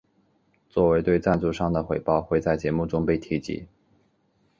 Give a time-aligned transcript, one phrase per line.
[0.67, 3.67] 作为对赞助商的回报会在节目中被提及。